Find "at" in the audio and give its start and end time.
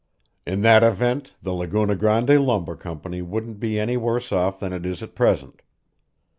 5.03-5.13